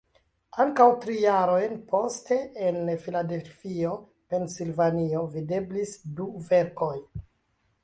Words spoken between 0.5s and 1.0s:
Ankaŭ